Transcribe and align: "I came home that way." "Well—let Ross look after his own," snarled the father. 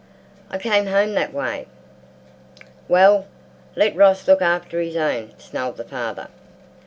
"I 0.49 0.57
came 0.57 0.87
home 0.87 1.13
that 1.13 1.31
way." 1.31 1.67
"Well—let 2.87 3.95
Ross 3.95 4.27
look 4.27 4.41
after 4.41 4.81
his 4.81 4.95
own," 4.95 5.33
snarled 5.37 5.77
the 5.77 5.83
father. 5.83 6.29